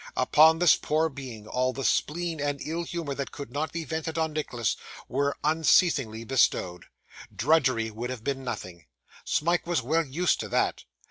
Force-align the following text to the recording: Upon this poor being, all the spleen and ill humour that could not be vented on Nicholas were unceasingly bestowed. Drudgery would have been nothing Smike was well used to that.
Upon 0.17 0.57
this 0.57 0.75
poor 0.77 1.09
being, 1.09 1.45
all 1.45 1.73
the 1.73 1.83
spleen 1.83 2.39
and 2.41 2.59
ill 2.65 2.81
humour 2.81 3.13
that 3.13 3.31
could 3.31 3.51
not 3.51 3.71
be 3.71 3.85
vented 3.85 4.17
on 4.17 4.33
Nicholas 4.33 4.75
were 5.07 5.37
unceasingly 5.43 6.23
bestowed. 6.23 6.85
Drudgery 7.35 7.91
would 7.91 8.09
have 8.09 8.23
been 8.23 8.43
nothing 8.43 8.87
Smike 9.25 9.67
was 9.67 9.83
well 9.83 10.03
used 10.03 10.39
to 10.39 10.49
that. 10.49 10.85